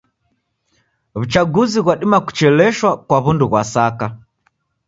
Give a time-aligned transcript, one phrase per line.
[1.17, 4.05] W'uchaguzi ghwadima kucheleshwa kwa w'undu ghwa saka.